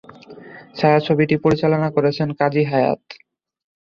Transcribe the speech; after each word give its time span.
ছায়াছবিটি 0.77 1.35
পরিচালনা 1.37 1.87
করেছেন 1.95 2.27
কাজী 2.39 2.63
হায়াৎ। 2.63 3.03